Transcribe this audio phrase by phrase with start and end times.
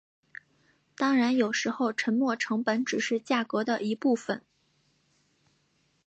[0.95, 4.41] 当然有时候沉没成本只是价格的一部分。